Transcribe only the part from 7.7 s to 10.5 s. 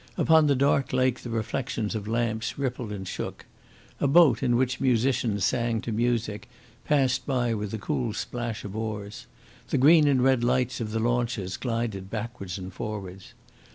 a cool splash of oars. The green and red